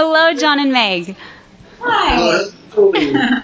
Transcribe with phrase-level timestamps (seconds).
[0.00, 1.16] Hello, John and Meg.
[1.80, 2.44] Hi.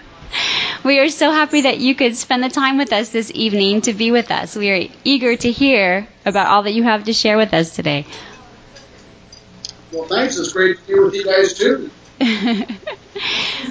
[0.85, 3.93] we are so happy that you could spend the time with us this evening to
[3.93, 4.55] be with us.
[4.55, 8.07] We are eager to hear about all that you have to share with us today.
[9.91, 10.39] Well, thanks.
[10.39, 11.91] It's great to be with you guys, too.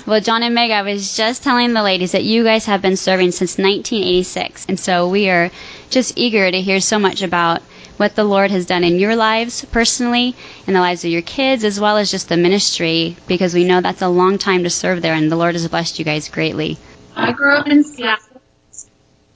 [0.05, 2.97] well, John and Meg, I was just telling the ladies that you guys have been
[2.97, 4.65] serving since 1986.
[4.68, 5.52] And so we are
[5.89, 7.61] just eager to hear so much about
[7.98, 10.36] what the Lord has done in your lives personally,
[10.68, 13.82] in the lives of your kids, as well as just the ministry, because we know
[13.82, 16.77] that's a long time to serve there, and the Lord has blessed you guys greatly.
[17.16, 18.41] I grew up in Seattle.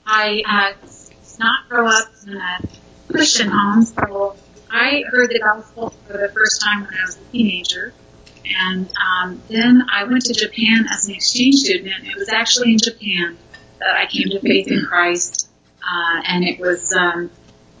[0.06, 2.68] I uh, did not grow up in a
[3.12, 4.36] Christian home, so
[4.70, 7.92] I heard the gospel for the first time when I was a teenager.
[8.60, 12.78] And um, then I went to Japan as an exchange student, it was actually in
[12.78, 13.36] Japan
[13.78, 15.48] that I came to faith in Christ.
[15.82, 17.30] Uh, and it was um,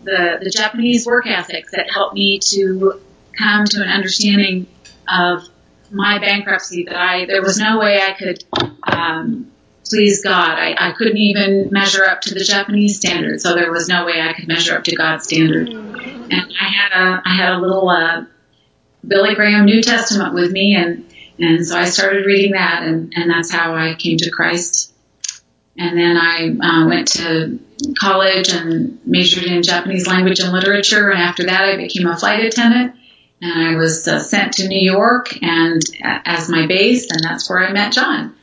[0.02, 3.00] the, the Japanese work ethic that helped me to
[3.36, 4.66] come to an understanding
[5.08, 5.44] of
[5.90, 8.44] my bankruptcy that I there was no way I could
[8.82, 9.50] um,
[9.88, 10.58] please God.
[10.58, 14.20] I, I couldn't even measure up to the Japanese standard, so there was no way
[14.20, 15.68] I could measure up to God's standard.
[15.68, 18.24] And I had a I had a little uh,
[19.06, 21.06] Billy Graham New Testament with me, and
[21.38, 24.92] and so I started reading that, and and that's how I came to Christ.
[25.78, 27.60] And then I uh, went to
[27.98, 32.44] college and majored in Japanese language and literature, and after that I became a flight
[32.44, 32.94] attendant.
[33.40, 37.48] And I was uh, sent to New York and uh, as my base, and that's
[37.48, 38.34] where I met John.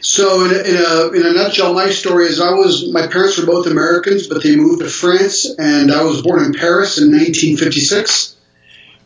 [0.00, 3.38] So, in a, in a, in a nutshell, my story is I was my parents
[3.38, 7.10] were both Americans, but they moved to France, and I was born in Paris in
[7.10, 8.36] 1956.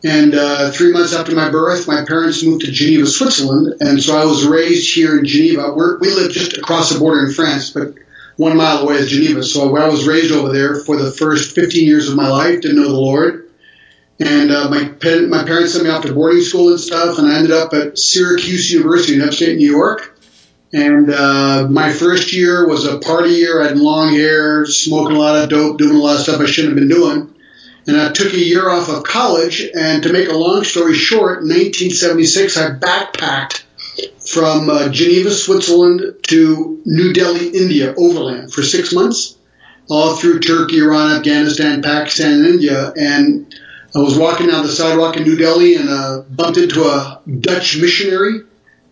[0.03, 4.17] And uh, three months after my birth, my parents moved to Geneva, Switzerland, and so
[4.17, 5.73] I was raised here in Geneva.
[5.75, 7.93] We're, we just across the border in France, but
[8.41, 9.43] one mile away is Geneva.
[9.43, 12.61] So I was raised over there for the first 15 years of my life.
[12.61, 13.51] Didn't know the Lord,
[14.19, 14.85] and uh, my
[15.27, 17.99] my parents sent me off to boarding school and stuff, and I ended up at
[17.99, 20.17] Syracuse University in upstate New York.
[20.73, 23.61] And uh, my first year was a party year.
[23.61, 26.45] I had long hair, smoking a lot of dope, doing a lot of stuff I
[26.45, 27.35] shouldn't have been doing.
[27.85, 29.69] And I took a year off of college.
[29.75, 33.63] And to make a long story short, in 1976, I backpacked
[34.31, 39.37] from uh, Geneva, Switzerland to New Delhi, India, overland for six months,
[39.89, 42.91] all through Turkey, Iran, Afghanistan, Pakistan, and India.
[42.95, 43.53] And
[43.93, 47.77] I was walking down the sidewalk in New Delhi and uh, bumped into a Dutch
[47.79, 48.41] missionary.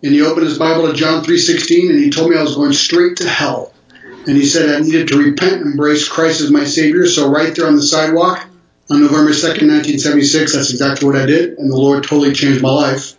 [0.02, 2.72] And he opened his Bible to John 3.16 and he told me I was going
[2.72, 3.72] straight to hell.
[4.00, 7.06] And he said I needed to repent and embrace Christ as my Savior.
[7.06, 8.46] So right there on the sidewalk,
[8.90, 10.52] on November 2nd, 1976.
[10.52, 13.16] That's exactly what I did, and the Lord totally changed my life.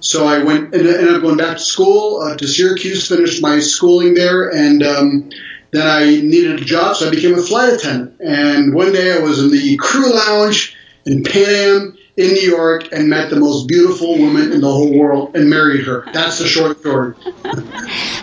[0.00, 3.58] So I went and ended up going back to school uh, to Syracuse, finished my
[3.60, 5.30] schooling there, and um,
[5.72, 8.20] then I needed a job, so I became a flight attendant.
[8.20, 12.88] And one day I was in the crew lounge in Pan Am in New York
[12.92, 16.04] and met the most beautiful woman in the whole world and married her.
[16.12, 17.14] That's the short story.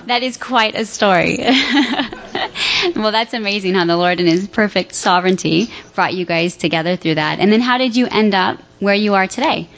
[0.08, 1.38] that is quite a story.
[2.96, 7.16] well, that's amazing how the Lord in His perfect sovereignty brought you guys together through
[7.16, 7.40] that.
[7.40, 9.70] And then how did you end up where you are today?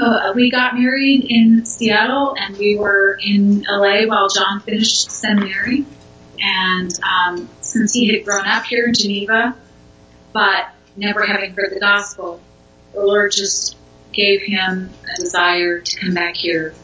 [0.00, 5.84] Uh, we got married in Seattle and we were in LA while John finished seminary.
[6.40, 9.56] And um, since he had grown up here in Geneva,
[10.32, 12.40] but never having heard the gospel,
[12.92, 13.76] the Lord just
[14.12, 16.74] gave him a desire to come back here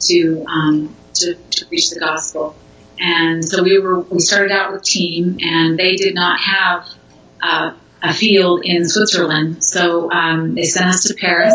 [0.00, 2.56] to um, to, to preach the gospel.
[2.98, 6.88] And so we were we started out with team, and they did not have
[7.42, 11.54] uh, a field in Switzerland, so um, they sent us to Paris,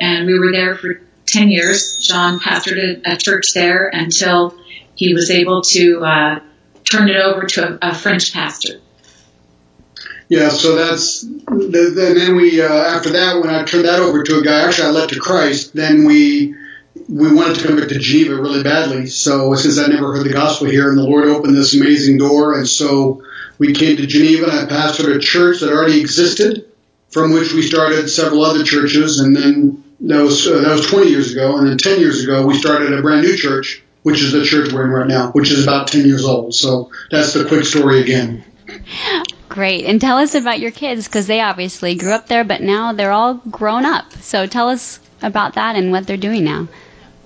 [0.00, 1.98] and we were there for ten years.
[1.98, 4.54] John pastored a, church there until
[4.94, 6.40] he was able to uh,
[6.90, 8.80] turn it over to a, a French pastor.
[10.28, 14.38] Yeah, so that's the, then we uh, after that when I turned that over to
[14.38, 15.74] a guy, actually I led to Christ.
[15.74, 16.54] Then we
[17.08, 19.06] we wanted to come back to Geneva really badly.
[19.06, 22.54] So since I never heard the gospel here, and the Lord opened this amazing door,
[22.54, 23.22] and so
[23.58, 26.70] we came to Geneva, and I pastored a church that already existed,
[27.10, 31.08] from which we started several other churches, and then that was uh, that was 20
[31.10, 34.32] years ago, and then 10 years ago we started a brand new church, which is
[34.32, 36.54] the church we're in right now, which is about 10 years old.
[36.54, 38.44] So that's the quick story again.
[39.48, 39.84] Great.
[39.84, 43.12] And tell us about your kids because they obviously grew up there, but now they're
[43.12, 44.12] all grown up.
[44.14, 46.68] So tell us about that and what they're doing now.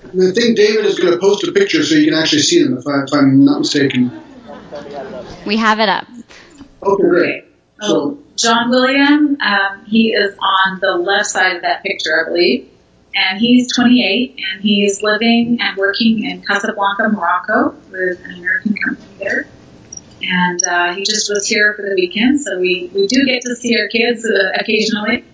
[0.05, 2.79] I think David is going to post a picture so you can actually see them,
[2.79, 4.23] if, I, am not mistaken.
[5.47, 6.07] We have it up.
[6.83, 7.45] Okay, great.
[7.81, 12.71] So, John William, um, he is on the left side of that picture, I believe.
[13.15, 19.09] And he's 28, and he's living and working in Casablanca, Morocco, with an American company
[19.19, 19.49] there
[20.23, 23.55] and uh, he just was here for the weekend, so we, we do get to
[23.55, 25.25] see our kids uh, occasionally.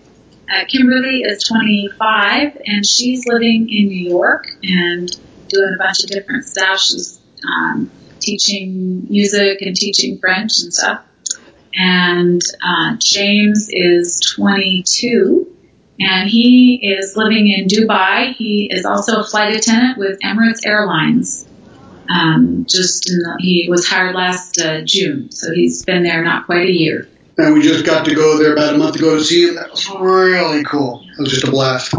[0.49, 5.09] Uh, Kimberly is 25 and she's living in New York and
[5.47, 6.79] doing a bunch of different stuff.
[6.79, 11.03] She's um, teaching music and teaching French and stuff.
[11.77, 15.55] And uh, James is 22
[15.99, 18.33] and he is living in Dubai.
[18.33, 21.47] He is also a flight attendant with Emirates Airlines.
[22.09, 26.69] Um, just the, he was hired last uh, June, so he's been there not quite
[26.69, 27.07] a year.
[27.37, 29.55] And we just got to go there about a month ago to see him.
[29.55, 31.03] That was really cool.
[31.17, 31.93] It was just a blast.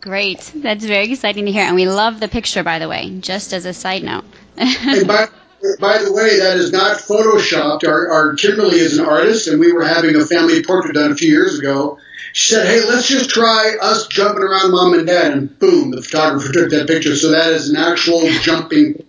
[0.00, 0.52] Great.
[0.54, 1.64] That's very exciting to hear.
[1.64, 4.24] And we love the picture, by the way, just as a side note.
[4.56, 5.28] and by,
[5.80, 7.86] by the way, that is not photoshopped.
[7.86, 11.16] Our, our Kimberly is an artist, and we were having a family portrait done a
[11.16, 11.98] few years ago.
[12.32, 15.32] She said, hey, let's just try us jumping around mom and dad.
[15.32, 17.16] And boom, the photographer took that picture.
[17.16, 19.02] So that is an actual jumping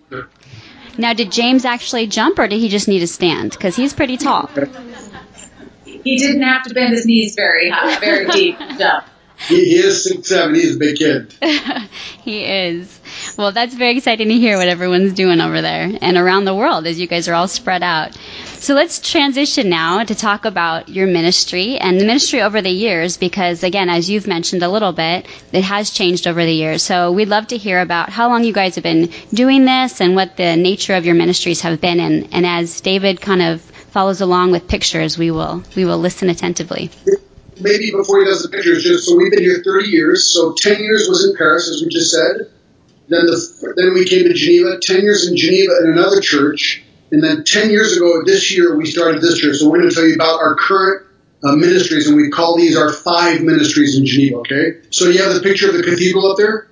[1.00, 3.52] now, did James actually jump, or did he just need to stand?
[3.52, 4.50] Because he's pretty tall.
[5.86, 9.06] He didn't have to bend his knees very high, very deep to jump.
[9.48, 10.56] He, he is six seven.
[10.56, 11.34] He's a big kid.
[12.22, 12.99] he is.
[13.38, 16.88] Well, that's very exciting to hear what everyone's doing over there and around the world
[16.88, 18.18] as you guys are all spread out.
[18.60, 23.16] So let's transition now to talk about your ministry and the ministry over the years
[23.16, 26.84] because, again, as you've mentioned a little bit, it has changed over the years.
[26.84, 30.16] So we'd love to hear about how long you guys have been doing this and
[30.16, 32.00] what the nature of your ministries have been.
[32.00, 36.30] And, and as David kind of follows along with pictures, we will, we will listen
[36.30, 36.92] attentively.
[37.62, 40.32] Maybe before he does the pictures, just so we've been here 30 years.
[40.34, 42.50] So 10 years was in Paris, as we just said.
[43.10, 46.84] Then the, then we came to Geneva, 10 years in Geneva in another church.
[47.12, 49.58] And then 10 years ago, this year, we started this church.
[49.58, 51.08] So we're going to tell you about our current
[51.44, 54.82] uh, ministries, and we call these our five ministries in Geneva, okay?
[54.92, 56.68] So you have the picture of the cathedral up there?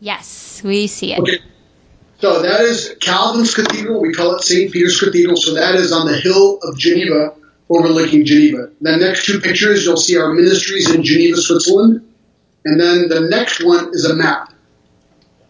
[0.00, 1.20] Yes, we see it.
[1.20, 1.38] Okay.
[2.20, 4.00] So that is Calvin's Cathedral.
[4.00, 4.72] We call it St.
[4.72, 5.36] Peter's Cathedral.
[5.36, 7.34] So that is on the hill of Geneva,
[7.70, 8.70] overlooking Geneva.
[8.80, 12.12] The next two pictures, you'll see our ministries in Geneva, Switzerland.
[12.64, 14.52] And then the next one is a map.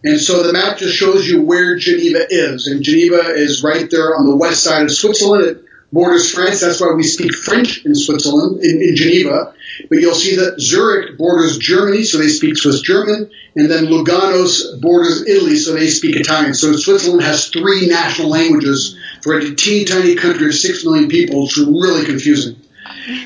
[0.05, 2.69] And so the map just shows you where Geneva is.
[2.69, 5.45] And Geneva is right there on the west side of Switzerland.
[5.45, 6.61] It borders France.
[6.61, 9.55] That's why we speak French in Switzerland, in, in Geneva.
[9.89, 13.31] But you'll see that Zurich borders Germany, so they speak Swiss German.
[13.57, 16.55] And then Lugano borders Italy, so they speak Italian.
[16.55, 21.45] So Switzerland has three national languages for a teeny tiny country of six million people.
[21.45, 22.57] It's really confusing.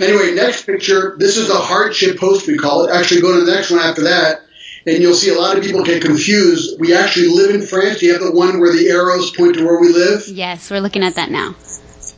[0.00, 1.16] Anyway, next picture.
[1.18, 2.90] This is the hardship post, we call it.
[2.90, 4.42] Actually, go to the next one after that
[4.86, 6.78] and you'll see a lot of people get confused.
[6.80, 8.00] We actually live in France.
[8.00, 10.26] Do you have the one where the arrows point to where we live?
[10.28, 11.54] Yes, we're looking at that now.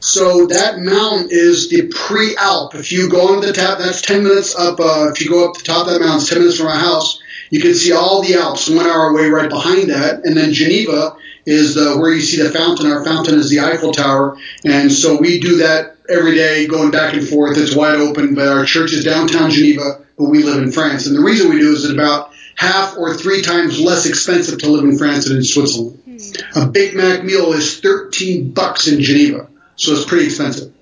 [0.04, 2.74] So that mountain is the pre-Alp.
[2.74, 4.78] If you go on the top, that's 10 minutes up.
[4.78, 6.78] Uh, if you go up the top of that mountain, it's 10 minutes from our
[6.78, 7.22] house.
[7.48, 10.26] You can see all the Alps one hour away right behind that.
[10.26, 11.16] And then Geneva
[11.46, 12.86] is the, where you see the fountain.
[12.86, 14.36] Our fountain is the Eiffel Tower.
[14.62, 17.56] And so we do that every day going back and forth.
[17.56, 21.06] It's wide open, but our church is downtown Geneva, but we live in France.
[21.06, 24.84] And the reason we do is about half or three times less expensive to live
[24.84, 25.98] in France than in Switzerland.
[26.04, 26.60] Hmm.
[26.60, 30.72] A Big Mac meal is 13 bucks in Geneva, so it's pretty expensive.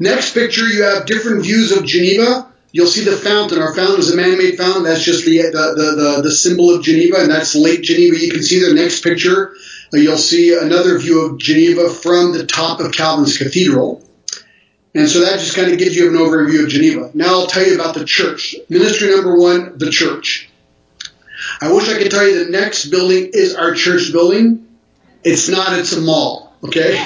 [0.00, 2.52] Next picture, you have different views of Geneva.
[2.70, 3.60] You'll see the fountain.
[3.60, 4.84] Our fountain is a man-made fountain.
[4.84, 8.18] That's just the, the, the, the, the symbol of Geneva, and that's Lake Geneva.
[8.18, 9.54] You can see the next picture.
[9.92, 14.04] Uh, you'll see another view of Geneva from the top of Calvin's Cathedral.
[14.94, 17.10] And so that just kind of gives you an overview of Geneva.
[17.14, 18.56] Now I'll tell you about the church.
[18.68, 20.50] Ministry number one, the church.
[21.60, 24.66] I wish I could tell you the next building is our church building.
[25.24, 26.47] It's not, it's a mall.
[26.64, 26.96] Okay?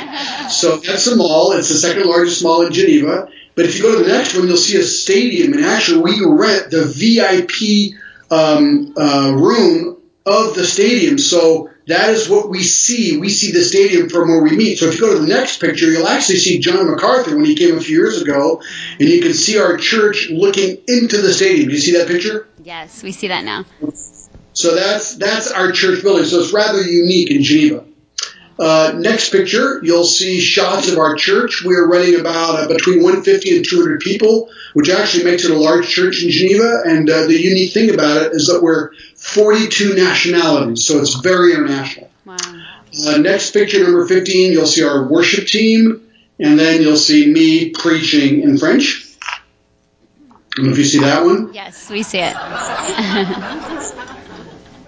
[0.50, 1.52] So that's a mall.
[1.52, 3.28] It's the second largest mall in Geneva.
[3.54, 5.52] But if you go to the next one, you'll see a stadium.
[5.52, 7.98] And actually, we rent the VIP
[8.30, 11.18] um, uh, room of the stadium.
[11.18, 13.18] So that is what we see.
[13.18, 14.78] We see the stadium from where we meet.
[14.78, 17.56] So if you go to the next picture, you'll actually see John MacArthur when he
[17.56, 18.62] came a few years ago,
[18.98, 21.68] and you can see our church looking into the stadium.
[21.68, 22.46] Do you see that picture?
[22.62, 23.64] Yes, we see that now.
[24.54, 26.24] So that's that's our church building.
[26.24, 27.84] So it's rather unique in Geneva.
[28.62, 31.64] Uh, next picture, you'll see shots of our church.
[31.64, 35.56] We are running about uh, between 150 and 200 people, which actually makes it a
[35.56, 36.82] large church in Geneva.
[36.86, 41.54] And uh, the unique thing about it is that we're 42 nationalities, so it's very
[41.54, 42.08] international.
[42.24, 42.36] Wow.
[43.04, 47.70] Uh, next picture, number 15, you'll see our worship team, and then you'll see me
[47.70, 49.08] preaching in French.
[49.20, 51.52] I don't know if you see that one.
[51.52, 52.36] Yes, we see it.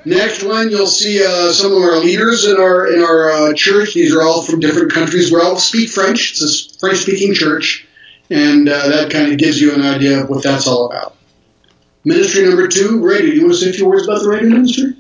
[0.07, 3.95] Next one, you'll see uh, some of our leaders in our in our uh, church.
[3.95, 5.33] These are all from different countries.
[5.33, 6.33] We all speak French.
[6.33, 7.87] It's a French-speaking church,
[8.29, 11.17] and uh, that kind of gives you an idea of what that's all about.
[12.05, 13.31] Ministry number two, radio.
[13.31, 14.93] Do you want to say a few words about the radio ministry?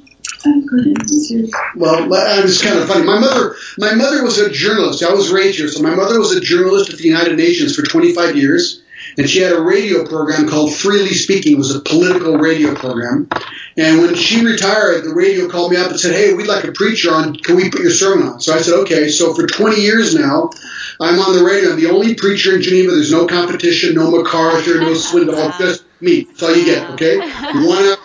[1.76, 2.08] Well,
[2.44, 3.04] it's kind of funny.
[3.04, 5.02] My mother, my mother was a journalist.
[5.02, 7.82] I was raised here, so my mother was a journalist at the United Nations for
[7.82, 8.82] 25 years.
[9.16, 11.54] And she had a radio program called Freely Speaking.
[11.54, 13.28] It was a political radio program.
[13.76, 16.72] And when she retired, the radio called me up and said, "Hey, we'd like a
[16.72, 17.34] preacher on.
[17.36, 20.50] Can we put your sermon on?" So I said, "Okay." So for 20 years now,
[21.00, 21.70] I'm on the radio.
[21.70, 22.92] I'm the only preacher in Geneva.
[22.92, 26.24] There's no competition, no MacArthur, no Swindoll, just me.
[26.24, 26.90] That's all you get.
[26.90, 27.96] Okay, one hour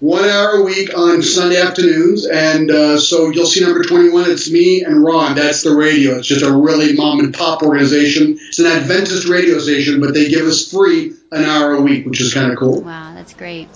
[0.00, 2.26] one hour a week on Sunday afternoons.
[2.26, 4.30] And uh, so you'll see number 21.
[4.30, 5.36] It's me and Ron.
[5.36, 6.18] That's the radio.
[6.18, 8.38] It's just a really mom and pop organization.
[8.40, 12.20] It's an Adventist radio station, but they give us free an hour a week, which
[12.20, 12.80] is kind of cool.
[12.80, 13.68] Wow, that's great.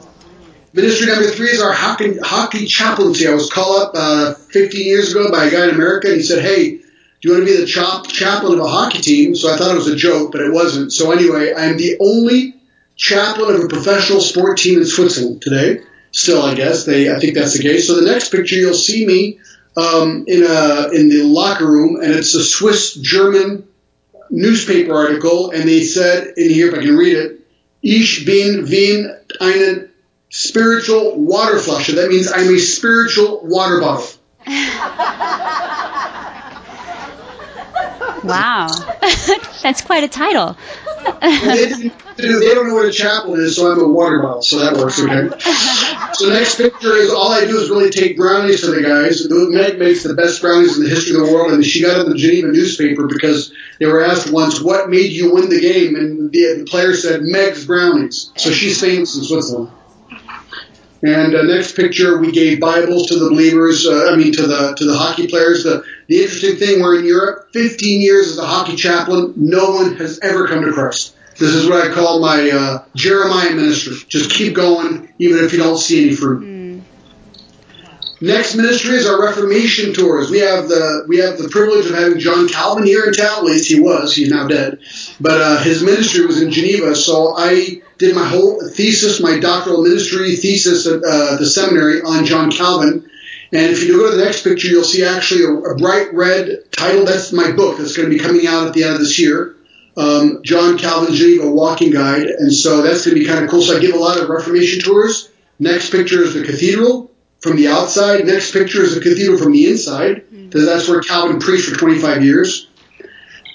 [0.73, 3.29] Ministry number three is our hockey, hockey chaplaincy.
[3.29, 6.23] I was called up uh, 15 years ago by a guy in America, and he
[6.25, 6.83] said, "Hey, do
[7.21, 9.77] you want to be the chop, chaplain of a hockey team?" So I thought it
[9.77, 10.93] was a joke, but it wasn't.
[10.93, 12.55] So anyway, I am the only
[12.97, 16.85] chaplain of a professional sport team in Switzerland today still, I guess.
[16.85, 17.87] They, I think that's the case.
[17.87, 19.41] So the next picture, you'll see me
[19.77, 23.69] um, in a in the locker room, and it's a Swiss German
[24.31, 27.41] newspaper article, and they said in here, if I can read it,
[27.83, 29.07] Ich bin wie
[29.41, 29.91] einen
[30.31, 31.97] spiritual water flusher.
[31.97, 34.07] That means I'm a spiritual water bottle.
[38.25, 38.69] wow,
[39.63, 40.57] that's quite a title.
[41.21, 44.77] they, they don't know what a chaplain is, so I'm a water bottle, so that
[44.77, 45.29] works okay.
[46.15, 49.27] so next picture is all I do is really take brownies to the guys.
[49.29, 52.07] Meg makes the best brownies in the history of the world, and she got it
[52.07, 55.97] in the Geneva newspaper because they were asked once, "What made you win the game?"
[55.97, 59.71] And the, the player said, "Meg's brownies." So she's famous in Switzerland.
[61.05, 63.87] And uh, next picture, we gave Bibles to the believers.
[63.87, 65.65] Uh, I mean, to the to the hockey players.
[65.65, 67.49] The the interesting thing, we're in Europe.
[67.53, 71.17] 15 years as a hockey chaplain, no one has ever come to Christ.
[71.39, 73.97] This is what I call my uh, Jeremiah ministry.
[74.09, 76.43] Just keep going, even if you don't see any fruit.
[76.43, 76.65] Mm.
[78.21, 80.31] Next ministry is our Reformation tours.
[80.31, 83.39] We have the we have the privilege of having John Calvin here in town.
[83.39, 84.15] At least he was.
[84.15, 84.79] He's now dead,
[85.21, 86.95] but uh, his ministry was in Geneva.
[86.95, 92.25] So I did my whole thesis, my doctoral ministry thesis at uh, the seminary on
[92.25, 93.11] John Calvin.
[93.55, 96.71] And if you go to the next picture, you'll see actually a, a bright red
[96.73, 97.05] title.
[97.05, 99.55] That's my book that's going to be coming out at the end of this year
[99.97, 103.63] um, John Calvin Geneva Walking Guide, and so that's going to be kind of cool.
[103.63, 105.31] So I give a lot of Reformation tours.
[105.59, 108.27] Next picture is the cathedral from the outside.
[108.27, 112.25] Next picture is the cathedral from the inside, because that's where Calvin preached for 25
[112.25, 112.69] years.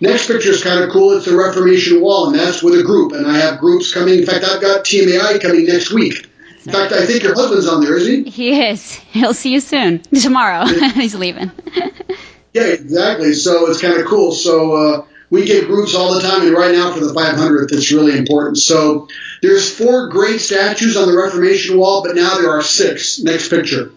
[0.02, 1.12] Next picture is kind of cool.
[1.12, 3.12] It's the Reformation Wall, and that's with a group.
[3.12, 4.20] And I have groups coming.
[4.20, 6.29] In fact, I've got TMAI coming next week.
[6.70, 8.30] In fact, I think your husband's on there, isn't he?
[8.30, 8.94] He is.
[8.94, 10.00] He'll see you soon.
[10.22, 10.66] Tomorrow.
[10.94, 11.50] He's leaving.
[12.54, 13.34] yeah, exactly.
[13.34, 14.32] So it's kind of cool.
[14.34, 17.92] So uh, we get groups all the time, and right now for the 500th, it's
[17.92, 18.60] really important.
[18.60, 19.08] So
[19.42, 23.18] there's four great statues on the Reformation wall, but now there are six.
[23.18, 23.92] Next picture.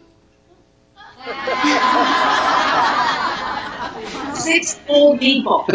[4.43, 5.67] Six old people.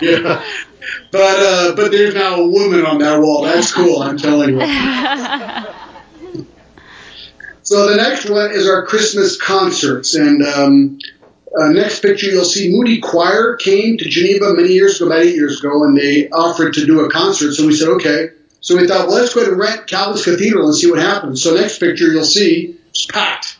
[0.00, 0.44] yeah.
[1.10, 3.42] But uh, but there's now a woman on that wall.
[3.42, 4.02] That's cool.
[4.02, 4.60] I'm telling you.
[7.62, 10.98] so the next one is our Christmas concerts, and um,
[11.58, 15.34] uh, next picture, you'll see Moody Choir came to Geneva many years ago, about eight
[15.34, 17.54] years ago, and they offered to do a concert.
[17.54, 18.30] So we said, okay.
[18.60, 21.42] So we thought, well, let's go to rent Calvin's Cathedral and see what happens.
[21.42, 23.57] So next picture, you'll see it's packed.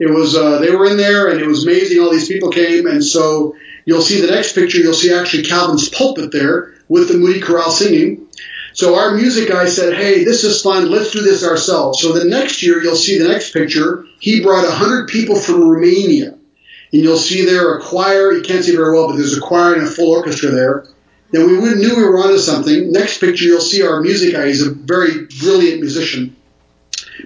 [0.00, 2.00] It was uh, they were in there, and it was amazing.
[2.00, 3.54] All these people came, and so
[3.84, 4.78] you'll see the next picture.
[4.78, 8.26] You'll see actually Calvin's pulpit there with the Moody Chorale singing.
[8.72, 10.90] So our music guy said, hey, this is fun.
[10.90, 12.00] Let's do this ourselves.
[12.00, 14.06] So the next year, you'll see the next picture.
[14.20, 16.38] He brought 100 people from Romania
[16.92, 18.32] and you'll see there a choir.
[18.32, 20.86] You can't see very well, but there's a choir and a full orchestra there.
[21.30, 22.90] Then we knew we were onto something.
[22.90, 24.46] Next picture, you'll see our music guy.
[24.46, 26.36] He's a very brilliant musician.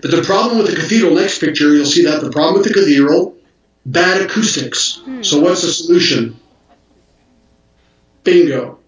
[0.02, 2.74] But the problem with the cathedral, next picture, you'll see that the problem with the
[2.74, 3.36] cathedral,
[3.86, 4.96] bad acoustics.
[5.04, 5.22] Hmm.
[5.22, 6.40] So what's the solution?
[8.22, 8.78] Bingo.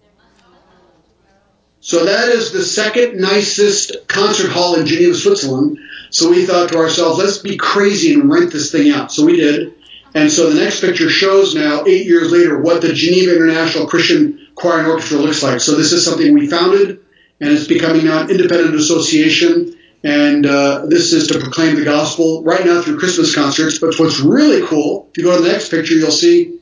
[1.79, 5.79] So that is the second nicest concert hall in Geneva, Switzerland.
[6.09, 9.11] So we thought to ourselves, let's be crazy and rent this thing out.
[9.11, 9.73] So we did.
[10.13, 14.47] And so the next picture shows now, eight years later, what the Geneva International Christian
[14.55, 15.61] Choir and Orchestra looks like.
[15.61, 16.99] So this is something we founded,
[17.39, 19.76] and it's becoming now an independent association.
[20.03, 23.79] And uh, this is to proclaim the gospel right now through Christmas concerts.
[23.79, 26.59] But what's really cool, if you go to the next picture, you'll see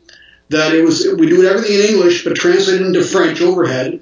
[0.49, 4.01] that it was we do everything in English, but translated into French overhead.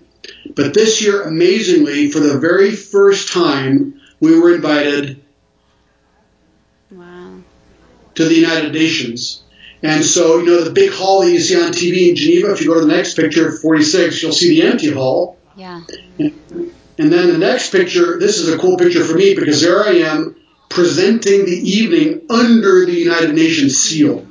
[0.55, 5.21] But this year, amazingly, for the very first time, we were invited
[8.15, 9.43] to the United Nations.
[9.81, 12.61] And so, you know, the big hall that you see on TV in Geneva, if
[12.61, 15.37] you go to the next picture, 46, you'll see the empty hall.
[15.55, 15.81] Yeah.
[16.97, 19.93] And then the next picture, this is a cool picture for me because there I
[19.93, 20.35] am
[20.69, 24.25] presenting the evening under the United Nations seal.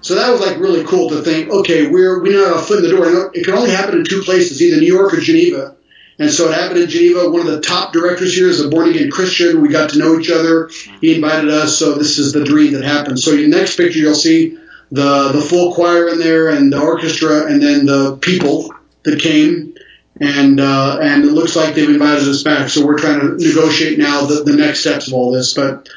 [0.00, 2.78] So that was like really cool to think, okay, we're we now have a foot
[2.78, 3.30] in the door.
[3.34, 5.76] It can only happen in two places, either New York or Geneva.
[6.18, 7.30] And so it happened in Geneva.
[7.30, 9.60] One of the top directors here is a born again Christian.
[9.60, 10.70] We got to know each other.
[11.00, 13.18] He invited us, so this is the dream that happened.
[13.18, 14.58] So the next picture, you'll see
[14.90, 19.71] the the full choir in there and the orchestra, and then the people that came.
[20.20, 22.68] And uh, and it looks like they've invited us back.
[22.68, 25.54] So we're trying to negotiate now the, the next steps of all this.
[25.54, 25.88] But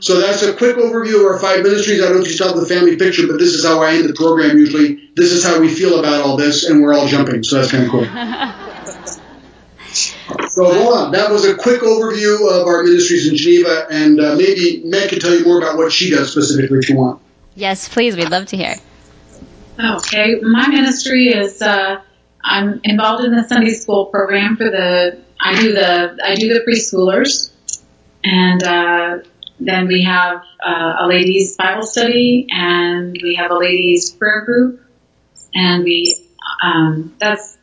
[0.00, 2.00] so that's a quick overview of our five ministries.
[2.00, 4.08] I don't know if you saw the family picture, but this is how I end
[4.08, 5.10] the program usually.
[5.14, 7.44] This is how we feel about all this, and we're all jumping.
[7.44, 8.04] So that's kind of cool.
[10.48, 11.12] so hold on.
[11.12, 15.20] That was a quick overview of our ministries in Geneva, and uh, maybe Meg can
[15.20, 17.20] tell you more about what she does specifically if you want.
[17.54, 18.16] Yes, please.
[18.16, 18.76] We'd love to hear.
[19.78, 22.00] Okay, my ministry is uh,
[22.42, 26.60] I'm involved in the Sunday school program for the I do the I do the
[26.60, 27.50] preschoolers,
[28.24, 29.18] and uh,
[29.58, 34.80] then we have uh, a ladies Bible study, and we have a ladies prayer group,
[35.54, 36.16] and we
[36.62, 37.56] um, that's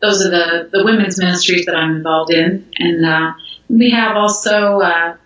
[0.00, 3.32] those are the the women's ministries that I'm involved in, and uh,
[3.68, 5.16] we have also uh,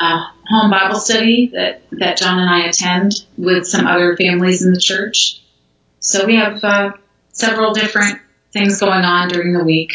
[0.00, 4.72] a home Bible study that that John and I attend with some other families in
[4.72, 5.42] the church.
[6.00, 6.92] So we have uh,
[7.32, 8.20] several different
[8.52, 9.92] things going on during the week.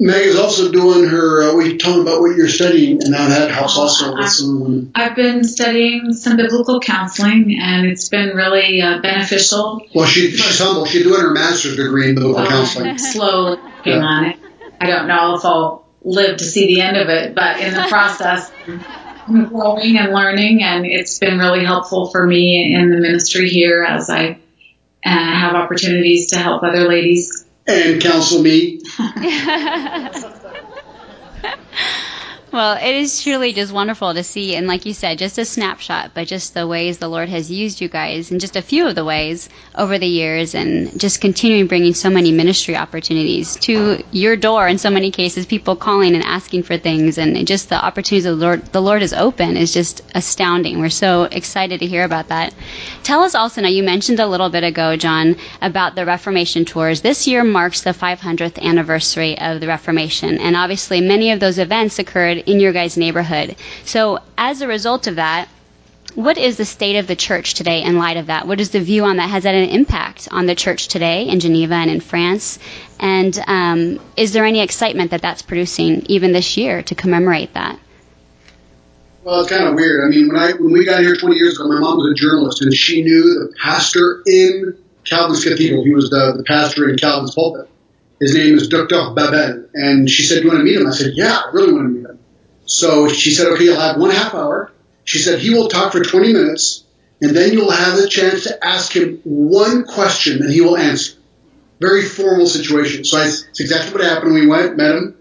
[0.00, 1.50] Meg is also doing her.
[1.50, 4.92] Uh, we talking about what you're studying, and now that helps also with some women.
[4.94, 9.80] I've been studying some biblical counseling, and it's been really uh, beneficial.
[9.94, 10.84] Well, she, she's humble.
[10.86, 12.98] She's doing her master's degree in biblical Well, counseling.
[12.98, 14.04] Slowly working Yeah.
[14.04, 14.36] on it.
[14.80, 17.86] I don't know if I'll live to see the end of it, but in the
[17.88, 18.50] process,
[19.26, 23.84] I'm growing and learning, and it's been really helpful for me in the ministry here
[23.84, 24.40] as I
[25.06, 27.46] uh, have opportunities to help other ladies.
[27.66, 28.80] And counsel me.
[32.54, 36.12] Well, it is truly just wonderful to see, and like you said, just a snapshot,
[36.14, 38.94] but just the ways the Lord has used you guys, and just a few of
[38.94, 44.36] the ways over the years, and just continuing bringing so many ministry opportunities to your
[44.36, 44.68] door.
[44.68, 48.36] In so many cases, people calling and asking for things, and just the opportunities the
[48.36, 50.78] Lord the Lord has opened is just astounding.
[50.78, 52.54] We're so excited to hear about that.
[53.02, 53.68] Tell us also now.
[53.68, 57.00] You mentioned a little bit ago, John, about the Reformation tours.
[57.00, 61.98] This year marks the 500th anniversary of the Reformation, and obviously many of those events
[61.98, 63.56] occurred in your guys' neighborhood.
[63.84, 65.48] So, as a result of that,
[66.14, 68.46] what is the state of the church today in light of that?
[68.46, 69.28] What is the view on that?
[69.30, 72.58] Has that an impact on the church today in Geneva and in France?
[73.00, 77.80] And um, is there any excitement that that's producing even this year to commemorate that?
[79.24, 80.04] Well, it's kind of weird.
[80.04, 82.14] I mean, when I when we got here 20 years ago, my mom was a
[82.14, 85.82] journalist, and she knew the pastor in Calvin's Cathedral.
[85.82, 87.68] He was the, the pastor in Calvin's pulpit.
[88.20, 89.12] His name is Dr.
[89.14, 91.72] Babel, and she said, "Do you want to meet him?" I said, "Yeah, I really
[91.72, 92.18] want to meet him."
[92.66, 94.72] So she said, "Okay, you'll have one half hour."
[95.04, 96.84] She said he will talk for 20 minutes,
[97.20, 101.16] and then you'll have the chance to ask him one question, and he will answer.
[101.78, 103.04] Very formal situation.
[103.04, 104.32] So I, it's exactly what happened.
[104.32, 105.16] We went, met him,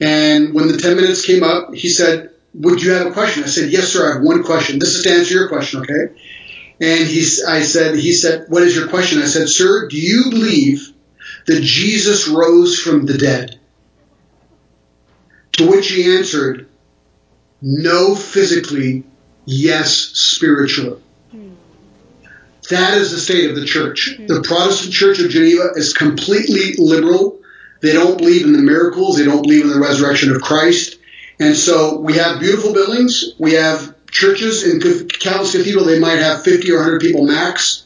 [0.00, 3.44] and when the 10 minutes came up, he said, would you have a question?
[3.44, 4.08] I said, yes, sir.
[4.08, 4.78] I have one question.
[4.78, 6.14] This is to answer your question, okay?
[6.80, 9.20] And he, I said, he said, what is your question?
[9.20, 10.92] I said, sir, do you believe
[11.46, 13.58] that Jesus rose from the dead?
[15.52, 16.67] To which he answered,
[17.60, 19.04] no physically,
[19.44, 21.00] yes spiritually.
[22.70, 24.18] That is the state of the church.
[24.26, 27.40] The Protestant Church of Geneva is completely liberal.
[27.80, 29.16] They don't believe in the miracles.
[29.16, 30.98] They don't believe in the resurrection of Christ.
[31.40, 33.32] And so we have beautiful buildings.
[33.38, 35.84] We have churches in Calvin's Cathedral.
[35.84, 37.84] They might have 50 or 100 people max.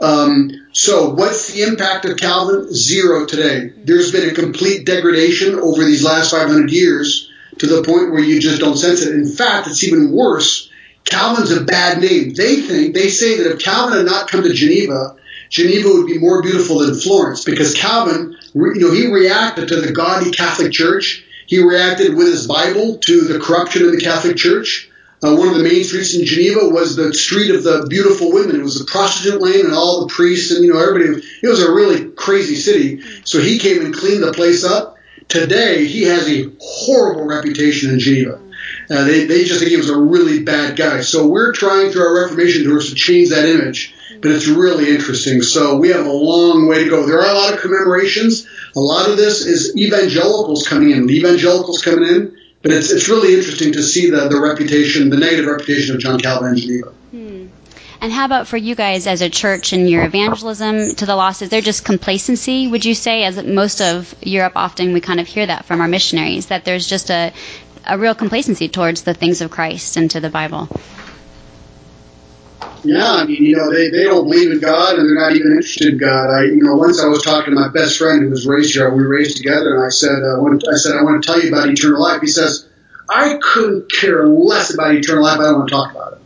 [0.00, 2.72] Um, so what's the impact of Calvin?
[2.72, 3.72] Zero today.
[3.84, 7.29] There's been a complete degradation over these last 500 years
[7.60, 9.14] to the point where you just don't sense it.
[9.14, 10.70] In fact, it's even worse.
[11.04, 12.32] Calvin's a bad name.
[12.34, 15.16] They think, they say that if Calvin had not come to Geneva,
[15.50, 19.92] Geneva would be more beautiful than Florence because Calvin, you know, he reacted to the
[19.92, 21.22] gaudy Catholic Church.
[21.46, 24.88] He reacted with his Bible to the corruption in the Catholic Church.
[25.22, 28.56] Uh, one of the main streets in Geneva was the street of the beautiful women.
[28.56, 31.22] It was the prostitute lane and all the priests and, you know, everybody.
[31.42, 33.02] It was a really crazy city.
[33.24, 34.96] So he came and cleaned the place up.
[35.30, 38.40] Today, he has a horrible reputation in Geneva.
[38.90, 41.02] Uh, they, they just think he was a really bad guy.
[41.02, 45.40] So we're trying through our Reformation tours to change that image, but it's really interesting.
[45.42, 47.06] So we have a long way to go.
[47.06, 48.48] There are a lot of commemorations.
[48.74, 53.32] A lot of this is evangelicals coming in, evangelicals coming in, but it's, it's really
[53.34, 56.92] interesting to see the, the reputation, the negative reputation of John Calvin in Geneva.
[58.02, 61.42] And how about for you guys as a church and your evangelism to the lost?
[61.42, 65.26] Is there just complacency, would you say, as most of Europe often we kind of
[65.26, 67.32] hear that from our missionaries, that there's just a,
[67.86, 70.68] a real complacency towards the things of Christ and to the Bible?
[72.82, 75.52] Yeah, I mean, you know, they, they don't believe in God and they're not even
[75.52, 76.30] interested in God.
[76.30, 78.88] I, you know, once I was talking to my best friend who was raised here.
[78.88, 81.42] We were raised together, and I said, uh, when, I said, I want to tell
[81.42, 82.22] you about eternal life.
[82.22, 82.66] He says,
[83.10, 85.38] I couldn't care less about eternal life.
[85.38, 86.19] I don't want to talk about it.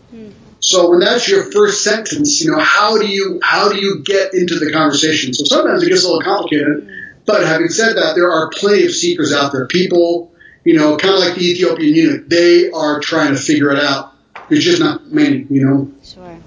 [0.64, 4.33] So when that's your first sentence, you know, how do you how do you get
[4.33, 5.35] into the conversation?
[5.35, 6.88] So sometimes it gets a little complicated.
[7.27, 9.66] But having said that, there are plenty of seekers out there.
[9.66, 10.33] People,
[10.64, 14.14] you know, kind of like the Ethiopian eunuch, they are trying to figure it out.
[14.48, 15.92] There's just not many, you know.
[16.03, 16.38] Sure.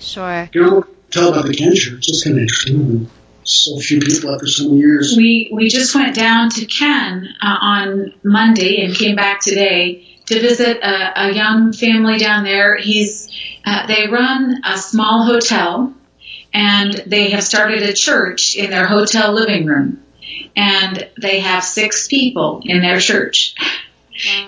[0.00, 0.48] Sure.
[0.52, 1.96] You know, tell about the cancer.
[1.96, 3.08] It's just kind of interesting.
[3.44, 5.14] So few people after so many years.
[5.16, 10.40] We we just went down to Cannes uh, on Monday and came back today to
[10.40, 12.76] visit a, a young family down there.
[12.76, 13.28] He's
[13.64, 15.94] uh, they run a small hotel
[16.52, 20.02] and they have started a church in their hotel living room
[20.56, 23.54] and they have six people in their church.
[23.60, 23.68] Wow.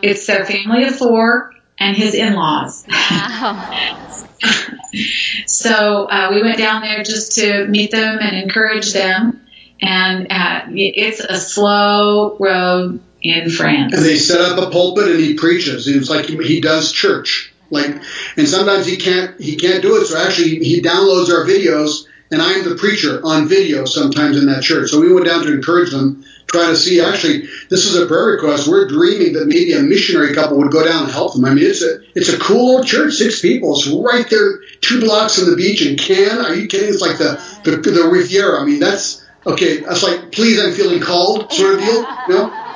[0.03, 2.85] It's their family of four and his in-laws.
[2.87, 4.27] Wow.
[5.47, 9.41] so uh, we went down there just to meet them and encourage them.
[9.81, 13.95] And uh, it's a slow road in France.
[13.95, 15.89] And they set up a pulpit and he preaches.
[15.89, 17.53] It's like he, he does church.
[17.73, 18.03] Like,
[18.37, 20.05] and sometimes he can't he can't do it.
[20.07, 24.63] So actually, he downloads our videos, and I'm the preacher on video sometimes in that
[24.63, 24.91] church.
[24.91, 27.01] So we went down to encourage them trying to see.
[27.01, 28.69] Actually, this is a prayer request.
[28.69, 31.47] We're dreaming that maybe a missionary couple would go down and help them.
[31.47, 33.75] I mean, it's a it's a cool old church, six people.
[33.75, 36.45] It's right there, two blocks from the beach in Cannes.
[36.45, 36.91] Are you kidding?
[36.91, 38.61] It's like the the, the Riviera.
[38.61, 39.81] I mean, that's okay.
[39.81, 42.03] That's like, please, I'm feeling called, sort of deal.
[42.29, 42.69] No.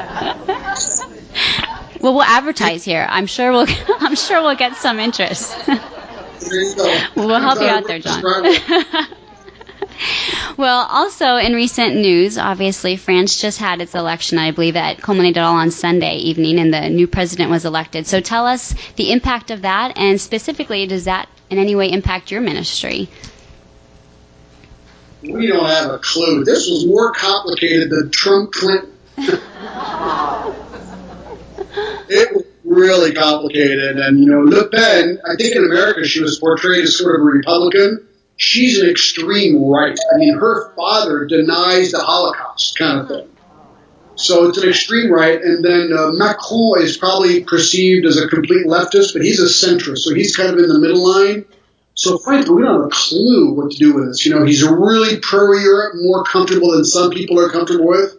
[2.06, 3.04] Well, we'll advertise here.
[3.10, 3.66] I'm sure we'll.
[3.98, 5.52] I'm sure we'll get some interest.
[7.16, 8.22] we'll help you out there, John.
[10.56, 14.38] well, also in recent news, obviously France just had its election.
[14.38, 18.06] I believe that culminated all on Sunday evening, and the new president was elected.
[18.06, 22.30] So tell us the impact of that, and specifically, does that in any way impact
[22.30, 23.08] your ministry?
[25.22, 26.44] We don't have a clue.
[26.44, 28.92] This was more complicated than Trump Clinton.
[32.08, 35.18] it was really complicated, and you know, Le Pen.
[35.24, 39.64] I think in America she was portrayed as sort of a Republican she's an extreme
[39.64, 39.96] right.
[40.14, 43.28] I mean, her father denies the Holocaust kind of thing.
[44.14, 45.40] So it's an extreme right.
[45.40, 49.98] And then uh, Macron is probably perceived as a complete leftist, but he's a centrist.
[49.98, 51.44] So he's kind of in the middle line.
[51.94, 54.24] So frankly, we don't have a clue what to do with this.
[54.24, 58.15] You know, he's really pro-Europe, more comfortable than some people are comfortable with.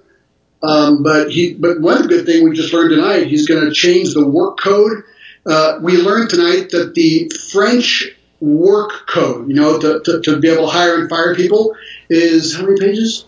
[0.63, 4.13] Um, but he, but one good thing we just learned tonight, he's going to change
[4.13, 5.03] the work code.
[5.45, 10.49] Uh, we learned tonight that the French work code, you know, to, to, to be
[10.49, 11.75] able to hire and fire people
[12.09, 13.25] is how many pages?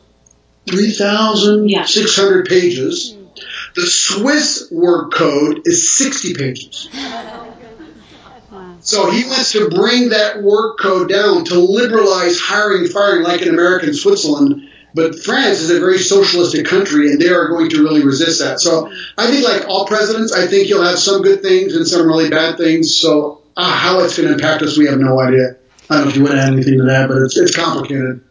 [0.69, 2.49] 3,600 yeah.
[2.49, 3.15] pages.
[3.75, 6.89] The Swiss work code is 60 pages.
[8.81, 13.41] So he wants to bring that work code down to liberalize hiring and firing like
[13.41, 14.68] in American Switzerland.
[14.93, 18.59] But France is a very socialistic country, and they are going to really resist that.
[18.59, 22.07] So I think, like all presidents, I think you'll have some good things and some
[22.07, 22.95] really bad things.
[22.95, 25.57] So uh, how it's going to impact us, we have no idea.
[25.89, 28.23] I don't know if you want to add anything to that, but it's, it's complicated.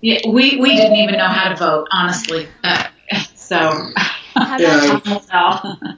[0.00, 2.46] Yeah, we, we didn't even know how to vote, honestly.
[2.62, 2.84] Uh,
[3.34, 3.90] so.
[4.36, 5.06] How about,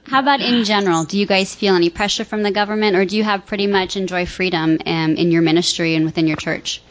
[0.05, 1.03] how about in general?
[1.03, 3.97] Do you guys feel any pressure from the government, or do you have pretty much
[3.97, 6.81] enjoy freedom um, in your ministry and within your church?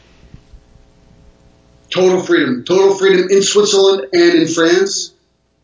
[1.89, 2.63] Total freedom.
[2.63, 5.13] Total freedom in Switzerland and in France.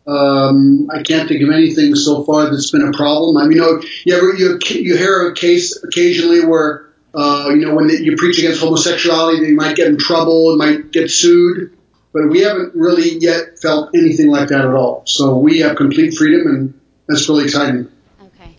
[0.05, 3.37] Um, I can't think of anything so far that's been a problem.
[3.37, 7.65] I mean, you know, you ever you, you hear a case occasionally where uh, you
[7.65, 11.77] know when the, you preach against homosexuality, they might get in trouble, might get sued,
[12.11, 15.03] but we haven't really yet felt anything like that at all.
[15.05, 17.89] So we have complete freedom, and that's really exciting.
[18.21, 18.57] Okay,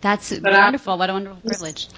[0.00, 0.92] that's but wonderful.
[0.92, 1.88] I, what a wonderful privilege.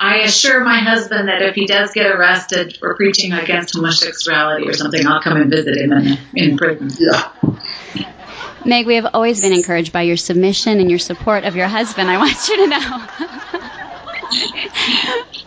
[0.00, 4.72] I assure my husband that if he does get arrested for preaching against homosexuality or
[4.72, 6.90] something, I'll come and visit him in, in prison.
[6.98, 7.32] Yeah.
[8.64, 12.10] Meg, we have always been encouraged by your submission and your support of your husband.
[12.10, 13.06] I want you to know.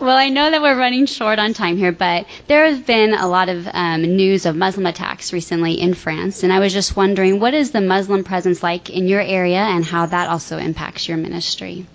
[0.00, 3.28] well, I know that we're running short on time here, but there has been a
[3.28, 7.40] lot of um, news of Muslim attacks recently in France, and I was just wondering
[7.40, 11.16] what is the Muslim presence like in your area and how that also impacts your
[11.16, 11.86] ministry?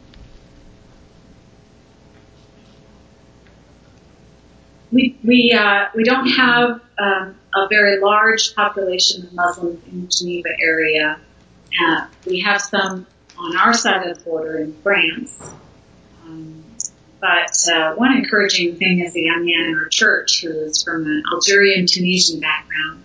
[4.92, 10.08] We we uh, we don't have um, a very large population of Muslims in the
[10.08, 11.20] Geneva area.
[11.82, 13.06] Uh, we have some
[13.38, 15.38] on our side of the border in France.
[16.24, 16.64] Um,
[17.20, 21.06] but uh, one encouraging thing is a young man in our church who is from
[21.06, 23.04] an Algerian Tunisian background.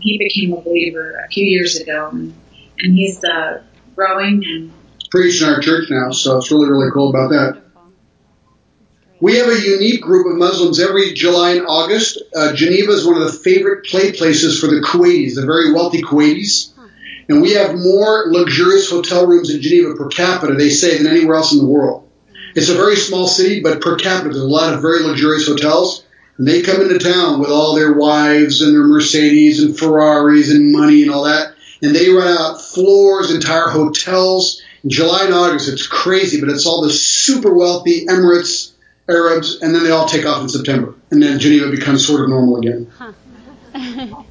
[0.00, 2.34] He became a believer a few years ago, and,
[2.78, 3.62] and he's uh,
[3.96, 4.72] growing and
[5.10, 6.10] preaching our church now.
[6.10, 7.63] So it's really really cool about that.
[9.20, 12.20] We have a unique group of Muslims every July and August.
[12.34, 16.02] Uh, Geneva is one of the favorite play places for the Kuwaitis, the very wealthy
[16.02, 16.72] Kuwaitis.
[17.28, 21.36] And we have more luxurious hotel rooms in Geneva per capita, they say, than anywhere
[21.36, 22.08] else in the world.
[22.54, 26.04] It's a very small city, but per capita, there's a lot of very luxurious hotels.
[26.36, 30.72] And they come into town with all their wives and their Mercedes and Ferraris and
[30.72, 31.54] money and all that.
[31.82, 34.60] And they rent out floors, entire hotels.
[34.82, 38.72] In July and August, it's crazy, but it's all the super wealthy Emirates,
[39.08, 40.94] Arabs, and then they all take off in September.
[41.10, 42.90] And then Geneva becomes sort of normal again.
[42.96, 43.12] Huh.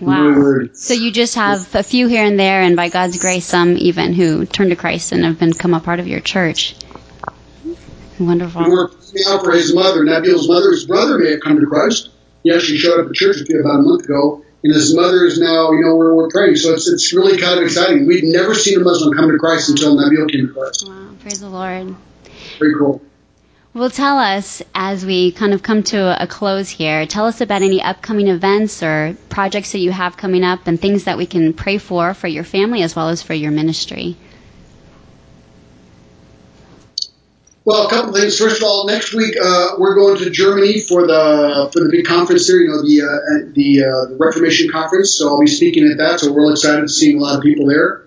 [0.00, 0.64] wow.
[0.72, 4.12] So you just have a few here and there, and by God's grace, some even
[4.12, 6.74] who turn to Christ and have become a part of your church.
[8.18, 8.62] Wonderful.
[8.62, 8.90] And we're
[9.28, 10.70] out for his mother, Nabil's mother.
[10.70, 12.10] His brother may have come to Christ.
[12.42, 15.24] He actually showed up at church with you about a month ago, and his mother
[15.24, 16.56] is now, you know, we're, we're praying.
[16.56, 18.06] So it's it's really kind of exciting.
[18.06, 20.86] We'd never seen a Muslim come to Christ until Nabil came to Christ.
[20.86, 21.94] Wow, praise the Lord.
[22.58, 23.00] Very cool.
[23.72, 27.06] Well, tell us as we kind of come to a close here.
[27.06, 31.04] Tell us about any upcoming events or projects that you have coming up, and things
[31.04, 34.16] that we can pray for for your family as well as for your ministry.
[37.64, 38.36] Well, a couple things.
[38.36, 42.06] First of all, next week uh, we're going to Germany for the for the big
[42.06, 42.58] conference there.
[42.58, 45.14] You know, the uh, the, uh, Reformation conference.
[45.14, 46.18] So I'll be speaking at that.
[46.18, 48.02] So we're real excited to see a lot of people there.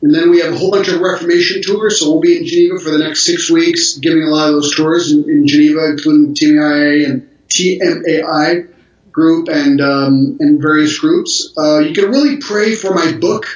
[0.00, 2.00] And then we have a whole bunch of Reformation tours.
[2.00, 4.74] So we'll be in Geneva for the next six weeks, giving a lot of those
[4.74, 8.68] tours in, in Geneva, including TMAI and TMAI
[9.10, 11.52] group and um, and various groups.
[11.58, 13.46] Uh, you can really pray for my book.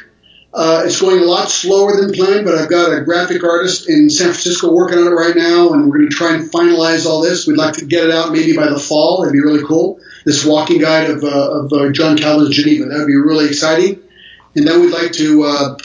[0.54, 4.10] Uh, it's going a lot slower than planned, but I've got a graphic artist in
[4.10, 7.22] San Francisco working on it right now, and we're going to try and finalize all
[7.22, 7.46] this.
[7.46, 9.22] We'd like to get it out maybe by the fall.
[9.22, 9.98] It'd be really cool.
[10.26, 12.84] This walking guide of, uh, of uh, John Calvin's Geneva.
[12.84, 14.02] That would be really exciting.
[14.54, 15.76] And then we'd like to, uh,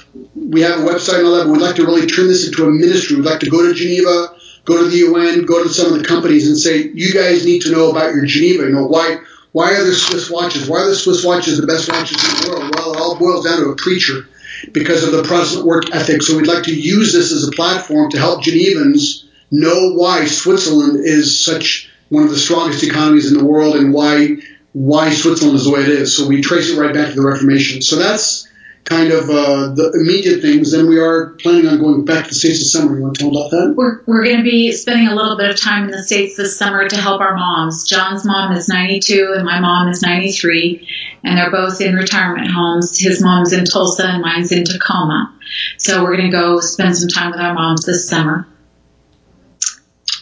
[0.48, 2.66] we have a website and all that, but we'd like to really turn this into
[2.66, 3.18] a ministry.
[3.18, 4.34] We'd like to go to Geneva,
[4.64, 7.64] go to the UN, go to some of the companies and say, you guys need
[7.64, 8.64] to know about your Geneva.
[8.64, 9.18] You know, why,
[9.52, 10.70] why are the Swiss watches?
[10.70, 12.76] Why are the Swiss watches the best watches in the world?
[12.76, 14.28] Well, it all boils down to a preacher
[14.72, 16.24] because of the Protestant work ethic.
[16.24, 21.00] So we'd like to use this as a platform to help Genevans know why Switzerland
[21.04, 24.38] is such one of the strongest economies in the world and why
[24.74, 26.16] why Switzerland is the way it is.
[26.16, 27.82] So we trace it right back to the Reformation.
[27.82, 28.48] So that's
[28.88, 30.71] kind of uh, the immediate things.
[30.71, 32.95] Then we are planning on going back to the States this summer.
[32.95, 33.73] You want to tell about that?
[33.76, 36.58] We're, we're going to be spending a little bit of time in the States this
[36.58, 37.88] summer to help our moms.
[37.88, 40.88] John's mom is 92 and my mom is 93,
[41.23, 42.97] and they're both in retirement homes.
[42.97, 45.38] His mom's in Tulsa and mine's in Tacoma.
[45.78, 48.47] So we're going to go spend some time with our moms this summer.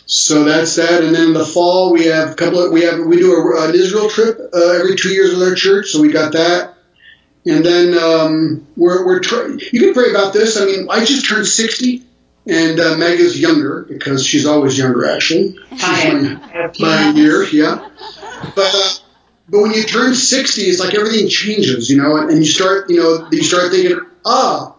[0.07, 2.99] So that's that, and then in the fall we have a couple of we have
[2.99, 6.11] we do a, an Israel trip uh, every two years with our church, so we
[6.11, 6.74] got that.
[7.45, 10.59] And then um, we're, we're try- you can pray about this.
[10.59, 12.03] I mean, I just turned 60,
[12.47, 15.55] and uh, Meg is younger because she's always younger, actually.
[15.71, 17.87] She's my, my year, yeah.
[18.55, 18.89] But uh,
[19.47, 22.89] but when you turn 60, it's like everything changes, you know, and, and you start,
[22.89, 24.75] you know, you start thinking, ah,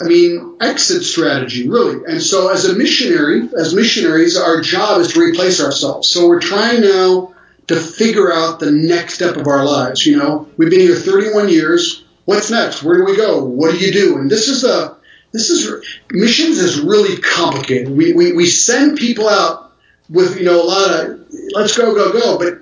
[0.00, 2.02] I mean, exit strategy, really.
[2.06, 6.08] And so as a missionary, as missionaries, our job is to replace ourselves.
[6.08, 7.34] So we're trying now
[7.70, 10.04] to figure out the next step of our lives.
[10.04, 12.02] You know, we've been here 31 years.
[12.24, 12.82] What's next?
[12.82, 13.44] Where do we go?
[13.44, 14.18] What do you do?
[14.18, 14.96] And this is the
[15.30, 17.96] this is missions is really complicated.
[17.96, 19.72] We, we, we send people out
[20.08, 22.58] with you know a lot of let's go go go, but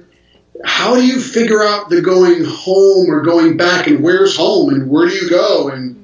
[0.63, 4.91] how do you figure out the going home or going back and where's home and
[4.91, 5.97] where do you go and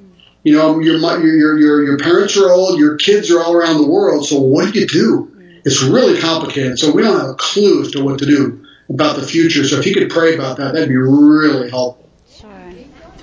[0.43, 3.87] you know your your your your parents are old, your kids are all around the
[3.87, 5.61] world, so what do you do?
[5.63, 6.79] It's really complicated.
[6.79, 9.63] So we don't have a clue as to what to do about the future.
[9.65, 12.09] So if you could pray about that, that'd be really helpful.
[12.29, 12.49] Sure.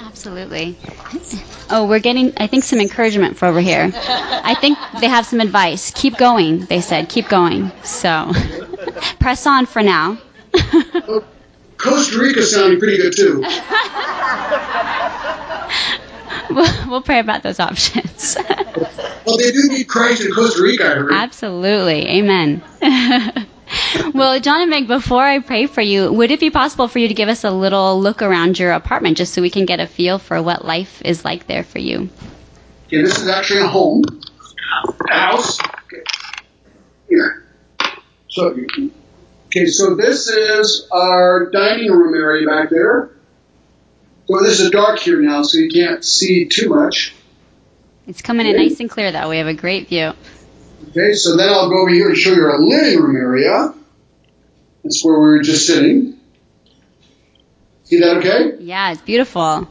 [0.01, 0.77] Absolutely.
[1.71, 3.91] Oh, we're getting, I think, some encouragement for over here.
[3.95, 5.91] I think they have some advice.
[5.95, 7.09] Keep going, they said.
[7.09, 7.71] Keep going.
[7.83, 8.33] So
[9.21, 10.19] press on for now.
[11.79, 13.41] Costa Rica sounding pretty good too.
[16.51, 18.37] we'll, we'll pray about those options.
[19.27, 21.09] well, they do need Christ in Costa Rica.
[21.11, 22.07] Absolutely.
[22.09, 22.63] Amen.
[24.15, 27.09] well, John and Meg, before I pray for you, would it be possible for you
[27.09, 29.87] to give us a little look around your apartment just so we can get a
[29.87, 32.09] feel for what life is like there for you?
[32.87, 34.03] Okay, this is actually a home,
[35.11, 35.59] a house.
[35.61, 36.03] Okay.
[37.09, 37.47] Here.
[38.29, 38.57] So,
[39.47, 43.11] okay, so this is our dining room area back there.
[44.29, 47.15] Well, this is dark here now, so you can't see too much.
[48.07, 49.29] It's coming in nice and clear, though.
[49.29, 50.13] We have a great view.
[50.91, 53.75] Okay, so then I'll go over here and show you our living room area.
[54.83, 56.19] That's where we were just sitting.
[57.85, 58.57] See that okay?
[58.61, 59.69] Yeah, it's beautiful.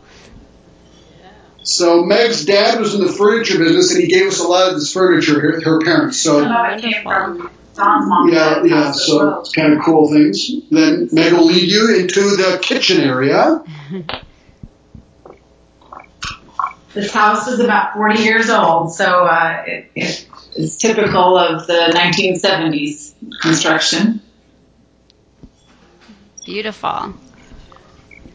[1.64, 4.76] So Meg's dad was in the furniture business, and he gave us a lot of
[4.80, 5.40] this furniture.
[5.40, 6.20] Her, her parents.
[6.20, 8.30] So Some of it came from Don's mom.
[8.30, 8.92] yeah, yeah.
[8.92, 10.50] So it's kind of cool things.
[10.72, 13.64] Then Meg will lead you into the kitchen area.
[16.94, 21.92] This house is about 40 years old, so uh, it, it is typical of the
[21.96, 24.22] 1970s construction.
[26.46, 27.14] Beautiful.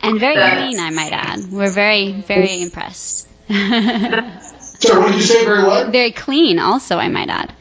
[0.02, 1.50] And very That's- clean, I might add.
[1.50, 3.29] We're very, very impressed.
[4.79, 5.44] So what did you say?
[5.44, 5.88] Very what?
[5.88, 7.52] very clean, also, I might add.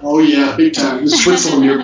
[0.00, 1.02] Oh yeah, big time.
[1.02, 1.78] It's Switzerland here.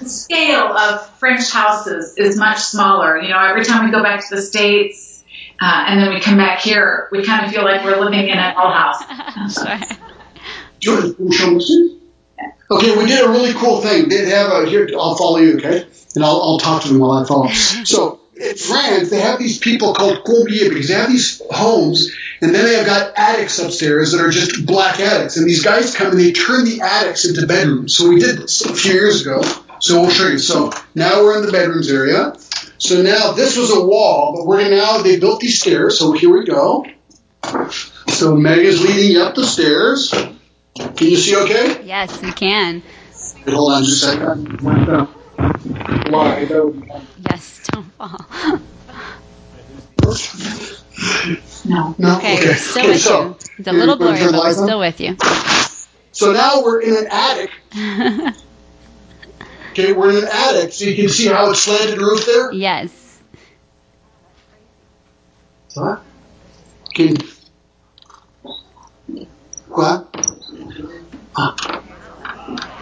[0.00, 3.20] The scale of French houses is much smaller.
[3.22, 5.22] You know, every time we go back to the States
[5.60, 8.38] uh, and then we come back here, we kind of feel like we're living in
[8.38, 9.04] an old house.
[10.80, 11.00] Sure.
[11.02, 11.98] Do you want to show me this?
[12.70, 14.08] Okay, we did a really cool thing.
[14.08, 14.88] They have a here.
[14.94, 15.86] I'll follow you, okay?
[16.14, 17.48] And I'll, I'll talk to them while I follow.
[17.84, 22.54] So in France, they have these people called combiers because they have these homes, and
[22.54, 25.36] then they have got attics upstairs that are just black attics.
[25.36, 27.96] And these guys come and they turn the attics into bedrooms.
[27.96, 29.42] So we did this a few years ago.
[29.80, 30.38] So we'll show you.
[30.38, 32.36] So now we're in the bedrooms area.
[32.78, 35.98] So now this was a wall, but we're gonna now they built these stairs.
[35.98, 36.86] So here we go.
[38.08, 40.12] So Meg is leading up the stairs.
[40.78, 41.82] Can you see okay?
[41.84, 42.82] Yes, we can.
[43.46, 44.60] Wait, hold on just a second.
[46.10, 46.44] Why?
[46.44, 46.90] That would be-
[47.30, 48.60] Yes, don't fall.
[51.64, 51.94] No.
[51.98, 52.16] No?
[52.16, 52.46] Okay, Okay.
[52.46, 53.36] we're still okay, with so, you.
[53.58, 54.66] It's a little blurry, but we're lights on?
[54.66, 55.16] still with you.
[56.12, 57.50] so now we're in an attic.
[59.72, 62.50] Okay, we're in an attic, so you can see how it's slanted roof there.
[62.52, 63.20] yes.
[65.74, 66.02] What?
[66.94, 67.16] Can
[69.68, 70.37] what?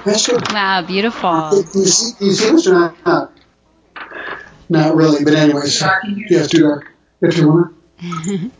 [0.04, 0.28] That's.
[0.52, 1.50] Wow, beautiful.
[1.74, 3.32] You see, you see this or not?
[4.68, 5.78] Not, really, but anyways.
[5.80, 6.26] Dark in here.
[6.30, 6.92] Yeah, it's too dark.
[7.20, 7.74] If you want.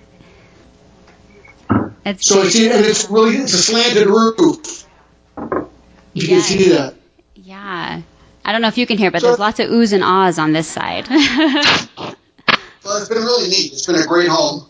[2.04, 4.86] It's So it's and it's really it's a slanted roof.
[6.14, 6.94] You can see that.
[7.34, 8.02] yeah.
[8.44, 10.38] I don't know if you can hear, but So- there's lots of oohs and ahs
[10.38, 11.08] on this side.
[12.84, 13.72] Well, it's been really neat.
[13.72, 14.68] It's been a great home.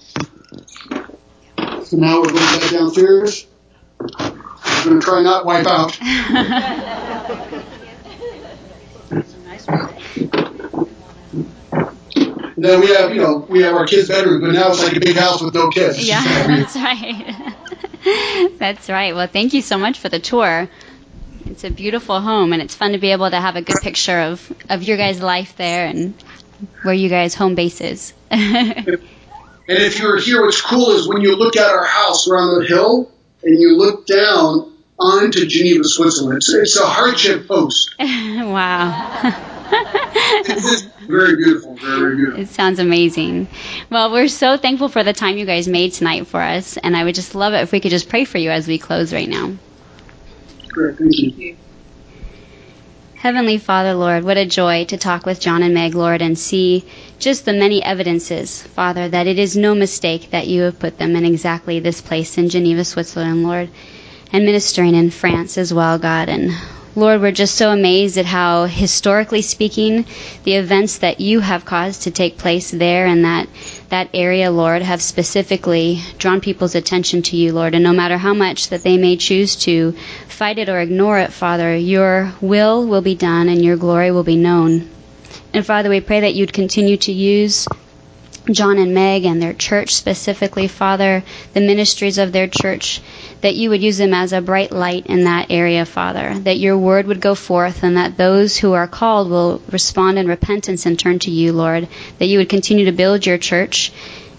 [1.84, 3.46] So now we're going back downstairs.
[4.76, 5.98] I'm going to try not wipe out.
[12.56, 14.96] And then we have, you know, we have our kids' bedroom, but now it's like
[14.96, 16.06] a big house with no kids.
[16.08, 16.60] Yeah, just kinda weird.
[16.64, 18.54] that's right.
[18.58, 19.14] that's right.
[19.14, 20.66] Well, thank you so much for the tour.
[21.44, 24.18] It's a beautiful home, and it's fun to be able to have a good picture
[24.18, 26.14] of, of your guys' life there and
[26.82, 28.14] where you guys' home base is.
[29.68, 32.60] And if you're here, what's cool is when you look at our house, we're on
[32.60, 33.10] the hill,
[33.46, 36.38] and you look down onto Geneva, Switzerland.
[36.38, 37.94] It's, it's a hardship post.
[37.98, 39.52] wow.
[39.68, 42.40] It's very beautiful, very, very beautiful.
[42.40, 43.48] It sounds amazing.
[43.90, 47.02] Well, we're so thankful for the time you guys made tonight for us, and I
[47.02, 49.28] would just love it if we could just pray for you as we close right
[49.28, 49.56] now.
[50.68, 51.56] Great, thank you.
[53.26, 56.84] Heavenly Father, Lord, what a joy to talk with John and Meg, Lord, and see
[57.18, 61.16] just the many evidences, Father, that it is no mistake that you have put them
[61.16, 63.68] in exactly this place in Geneva, Switzerland, Lord,
[64.32, 66.28] and ministering in France as well, God.
[66.28, 66.52] And
[66.94, 70.06] Lord, we're just so amazed at how, historically speaking,
[70.44, 73.48] the events that you have caused to take place there and that
[73.90, 77.74] that area, Lord, have specifically drawn people's attention to you, Lord.
[77.74, 79.92] And no matter how much that they may choose to
[80.28, 84.24] fight it or ignore it, Father, your will will be done and your glory will
[84.24, 84.88] be known.
[85.54, 87.66] And Father, we pray that you'd continue to use
[88.50, 93.00] John and Meg and their church specifically, Father, the ministries of their church,
[93.40, 96.78] that you would use them as a bright light in that area, Father, that your
[96.78, 100.98] word would go forth and that those who are called will respond in repentance and
[100.98, 103.92] turn to you, Lord, that you would continue to build your church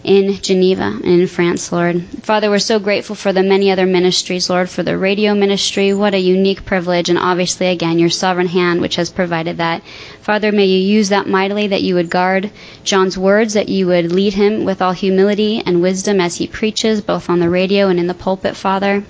[0.07, 2.01] in Geneva and in France, Lord.
[2.23, 5.93] Father, we're so grateful for the many other ministries, Lord, for the radio ministry.
[5.93, 9.83] What a unique privilege, and obviously, again, your sovereign hand which has provided that.
[10.21, 12.51] Father, may you use that mightily, that you would guard
[12.85, 17.01] John's words, that you would lead him with all humility and wisdom as he preaches,
[17.01, 19.03] both on the radio and in the pulpit, Father.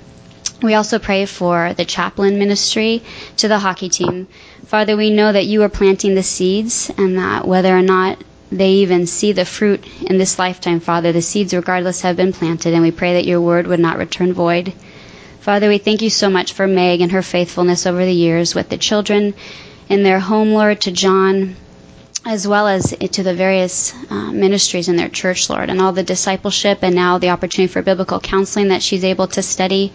[0.64, 3.04] We also pray for the chaplain ministry
[3.38, 4.28] to the hockey team.
[4.66, 8.18] Father, we know that you are planting the seeds and that whether or not
[8.52, 12.74] they even see the fruit in this lifetime, Father, the seeds regardless have been planted,
[12.74, 14.74] and we pray that your word would not return void.
[15.42, 18.70] Father, we thank you so much for Meg and her faithfulness over the years with
[18.70, 19.34] the children
[19.90, 21.56] in their home, Lord, to John,
[22.26, 26.04] as well as to the various uh, ministries in their church, Lord, and all the
[26.04, 29.94] discipleship and now the opportunity for biblical counseling that she's able to study.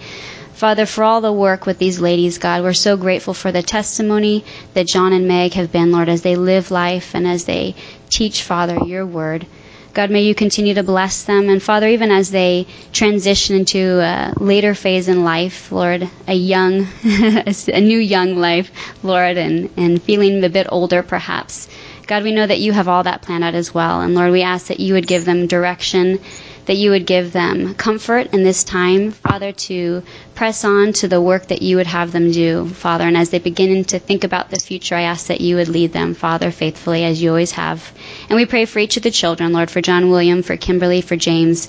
[0.54, 4.44] Father, for all the work with these ladies, God, we're so grateful for the testimony
[4.74, 7.74] that John and Meg have been, Lord, as they live life and as they
[8.12, 9.46] teach, Father, your word.
[9.94, 11.50] God, may you continue to bless them.
[11.50, 16.86] And Father, even as they transition into a later phase in life, Lord, a young,
[17.04, 18.70] a new young life,
[19.02, 21.68] Lord, and, and feeling a bit older perhaps.
[22.06, 24.00] God, we know that you have all that planned out as well.
[24.00, 26.18] And Lord, we ask that you would give them direction
[26.66, 30.02] that you would give them comfort in this time, Father, to
[30.34, 33.04] press on to the work that you would have them do, Father.
[33.04, 35.92] And as they begin to think about the future, I ask that you would lead
[35.92, 37.92] them, Father, faithfully, as you always have.
[38.28, 41.16] And we pray for each of the children, Lord, for John William, for Kimberly, for
[41.16, 41.68] James.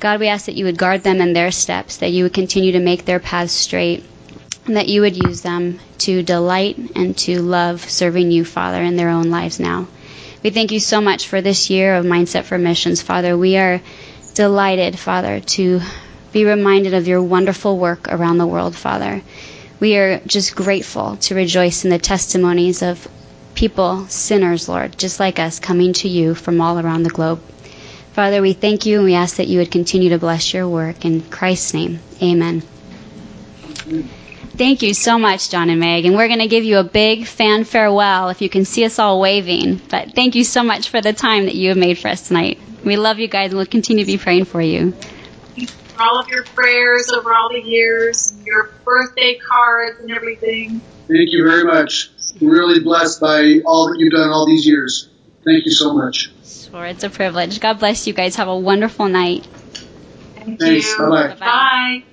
[0.00, 2.72] God, we ask that you would guard them in their steps, that you would continue
[2.72, 4.04] to make their paths straight,
[4.66, 8.96] and that you would use them to delight and to love serving you, Father, in
[8.96, 9.86] their own lives now.
[10.42, 13.38] We thank you so much for this year of Mindset for Missions, Father.
[13.38, 13.80] We are
[14.34, 15.80] delighted, Father, to
[16.32, 19.22] be reminded of your wonderful work around the world, Father.
[19.80, 23.06] We are just grateful to rejoice in the testimonies of
[23.54, 27.40] people, sinners, Lord, just like us, coming to you from all around the globe.
[28.12, 31.04] Father, we thank you and we ask that you would continue to bless your work.
[31.04, 32.62] In Christ's name, amen.
[34.56, 36.04] Thank you so much, John and Meg.
[36.04, 39.00] And we're going to give you a big fan farewell if you can see us
[39.00, 39.80] all waving.
[39.90, 42.58] But thank you so much for the time that you have made for us tonight.
[42.84, 44.92] We love you guys and we'll continue to be praying for you.
[44.92, 50.82] For all of your prayers over all the years, and your birthday cards and everything.
[51.08, 52.10] Thank you very much.
[52.40, 55.08] I'm really blessed by all that you've done all these years.
[55.44, 56.30] Thank you so much.
[56.42, 57.60] Sure, it's a privilege.
[57.60, 58.36] God bless you guys.
[58.36, 59.46] Have a wonderful night.
[60.34, 60.98] Thank Thanks.
[60.98, 60.98] you.
[60.98, 61.36] Bye-bye.
[61.36, 62.00] Bye.